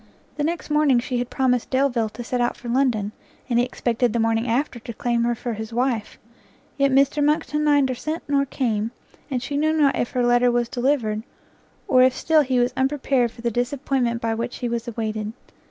[0.35, 3.11] The next morning she had promised Delvile to set out for London,
[3.47, 6.17] and he expected the morning after to claim her for his wife;
[6.75, 8.89] yet Mr Monckton neither sent nor came,
[9.29, 11.21] and she knew not if her letter was delivered,
[11.87, 15.33] or if still he was unprepared for the disappointment by which he was awaited.